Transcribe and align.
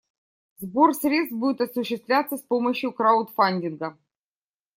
Сбор 0.57 0.95
средств 0.95 1.37
будет 1.37 1.61
осуществляться 1.61 2.37
с 2.37 2.41
помощью 2.41 2.91
краудфандинга. 2.91 3.99